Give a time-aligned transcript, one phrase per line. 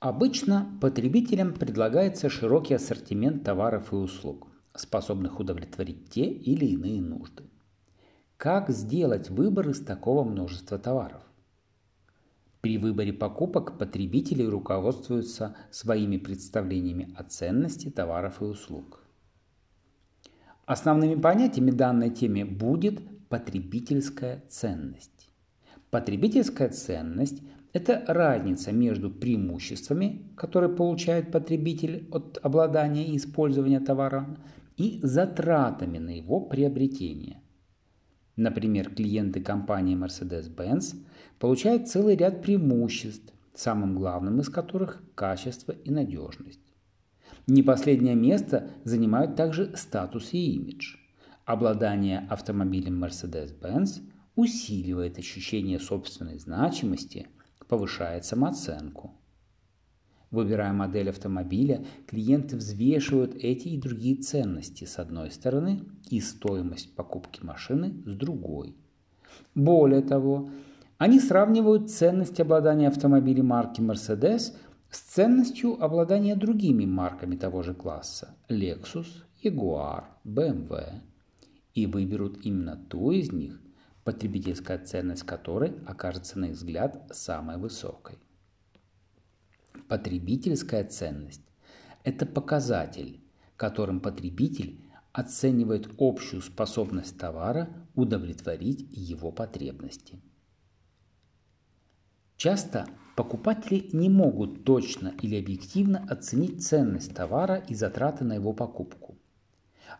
[0.00, 7.44] Обычно потребителям предлагается широкий ассортимент товаров и услуг, способных удовлетворить те или иные нужды.
[8.38, 11.20] Как сделать выбор из такого множества товаров?
[12.62, 19.04] При выборе покупок потребители руководствуются своими представлениями о ценности товаров и услуг.
[20.64, 25.19] Основными понятиями данной теме будет потребительская ценность.
[25.90, 34.36] Потребительская ценность это разница между преимуществами, которые получает потребитель от обладания и использования товара,
[34.76, 37.42] и затратами на его приобретение.
[38.36, 40.96] Например, клиенты компании Mercedes-Benz
[41.38, 46.60] получают целый ряд преимуществ, самым главным из которых– качество и надежность.
[47.46, 50.96] Не последнее место занимают также статус и имидж.
[51.44, 54.00] Обладание автомобилем Mercedes-Benz
[54.40, 57.28] усиливает ощущение собственной значимости–
[57.70, 59.12] повышает самооценку.
[60.32, 67.44] Выбирая модель автомобиля, клиенты взвешивают эти и другие ценности с одной стороны и стоимость покупки
[67.44, 68.76] машины с другой.
[69.54, 70.50] Более того,
[70.98, 74.52] они сравнивают ценность обладания автомобилем марки Mercedes
[74.90, 79.06] с ценностью обладания другими марками того же класса– Lexus,
[79.42, 81.00] Jaguar, BMW–
[81.74, 83.60] и выберут именно ту из них,
[84.04, 88.18] потребительская ценность которой окажется на их взгляд самой высокой.
[89.88, 91.42] Потребительская ценность–
[92.04, 93.20] это показатель,
[93.56, 94.80] которым потребитель
[95.12, 100.20] оценивает общую способность товара удовлетворить его потребности.
[102.36, 109.18] Часто покупатели не могут точно или объективно оценить ценность товара и затраты на его покупку.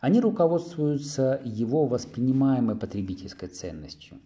[0.00, 4.18] Они руководствуются его воспринимаемой потребительской ценностью.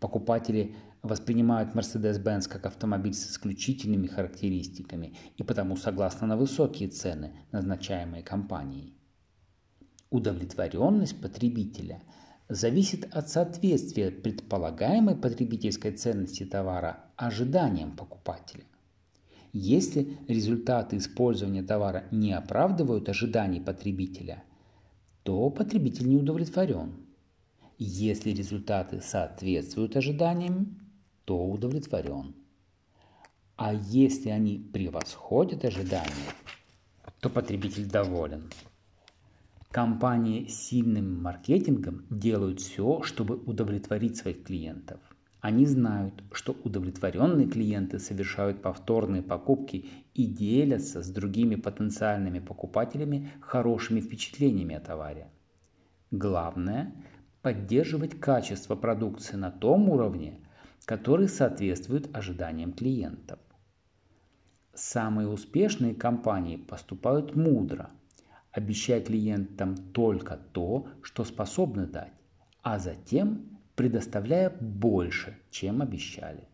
[0.00, 8.22] Покупатели воспринимают Mercedes-Benz как автомобиль с исключительными характеристиками и потому согласны на высокие цены, назначаемые
[8.22, 8.94] компанией.
[10.10, 12.02] Удовлетворенность потребителя
[12.48, 18.64] зависит от соответствия предполагаемой потребительской ценности товара ожиданиям покупателя.
[19.52, 24.42] Если результаты использования товара не оправдывают ожиданий потребителя–
[25.24, 26.92] то потребитель не удовлетворен.
[27.78, 30.78] Если результаты соответствуют ожиданиям,
[31.24, 32.34] то удовлетворен.
[33.56, 36.30] А если они превосходят ожидания,
[37.20, 38.50] то потребитель доволен.
[39.70, 45.00] Компании с сильным маркетингом делают все, чтобы удовлетворить своих клиентов.
[45.44, 54.00] Они знают, что удовлетворенные клиенты совершают повторные покупки и делятся с другими потенциальными покупателями хорошими
[54.00, 55.28] впечатлениями о товаре.
[56.10, 56.94] Главное–
[57.42, 60.40] поддерживать качество продукции на том уровне,
[60.86, 63.38] который соответствует ожиданиям клиентов.
[64.72, 67.90] Самые успешные компании поступают мудро,
[68.50, 72.14] обещая клиентам только то, что способны дать,
[72.62, 76.44] а затем предоставляя больше, чем обещали.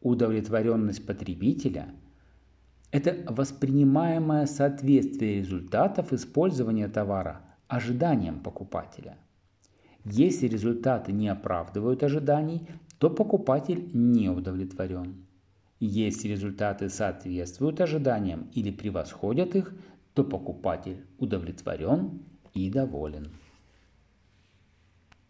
[0.00, 1.88] Удовлетворенность потребителя–
[2.92, 9.16] это воспринимаемое соответствие результатов использования товара ожиданиям покупателя.
[10.04, 15.26] Если результаты не оправдывают ожиданий, то покупатель не удовлетворен.
[15.80, 19.74] Если результаты соответствуют ожиданиям или превосходят их,
[20.14, 22.22] то покупатель удовлетворен
[22.54, 23.32] и доволен.